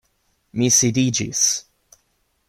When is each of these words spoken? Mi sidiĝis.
Mi 0.61 0.69
sidiĝis. 0.77 1.43